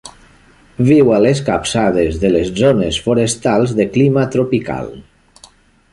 [0.87, 4.91] Viu a les capçades de les zones forestals de clima tropical.